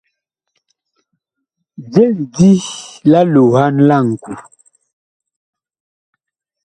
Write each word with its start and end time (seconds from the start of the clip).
Je 1.91 2.01
lidi 2.15 2.51
la 3.11 3.21
loohan 3.33 3.75
la 3.87 3.97
ŋku. 4.09 4.33